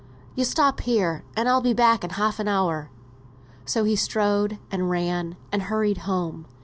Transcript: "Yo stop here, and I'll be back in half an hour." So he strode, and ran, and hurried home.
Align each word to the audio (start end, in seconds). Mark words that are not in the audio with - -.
"Yo 0.33 0.43
stop 0.43 0.79
here, 0.79 1.23
and 1.37 1.47
I'll 1.47 1.61
be 1.61 1.75
back 1.75 2.03
in 2.03 2.09
half 2.09 2.39
an 2.39 2.47
hour." 2.47 2.89
So 3.65 3.83
he 3.83 3.95
strode, 3.95 4.57
and 4.71 4.89
ran, 4.89 5.35
and 5.51 5.61
hurried 5.61 5.99
home. 6.09 6.47